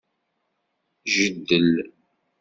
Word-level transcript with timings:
Jeddel. 1.13 1.69